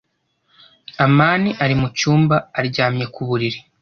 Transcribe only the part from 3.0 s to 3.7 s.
ku buriri.